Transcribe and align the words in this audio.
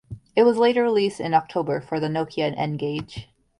It 0.35 0.41
was 0.41 0.57
later 0.57 0.81
released 0.81 1.19
in 1.19 1.35
October 1.35 1.79
for 1.79 1.99
the 1.99 2.07
Nokia 2.07 2.55
N-Gage. 2.57 3.29